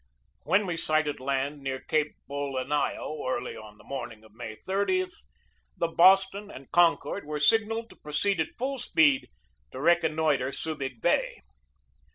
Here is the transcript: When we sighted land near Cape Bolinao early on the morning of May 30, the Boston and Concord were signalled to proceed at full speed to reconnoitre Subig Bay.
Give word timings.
When 0.45 0.65
we 0.65 0.77
sighted 0.77 1.19
land 1.19 1.61
near 1.61 1.79
Cape 1.79 2.15
Bolinao 2.27 3.19
early 3.29 3.55
on 3.55 3.77
the 3.77 3.83
morning 3.83 4.23
of 4.23 4.33
May 4.33 4.55
30, 4.65 5.05
the 5.77 5.89
Boston 5.89 6.49
and 6.49 6.71
Concord 6.71 7.23
were 7.23 7.39
signalled 7.39 7.91
to 7.91 7.97
proceed 8.01 8.41
at 8.41 8.57
full 8.57 8.79
speed 8.79 9.29
to 9.69 9.79
reconnoitre 9.79 10.49
Subig 10.53 11.01
Bay. 11.01 11.41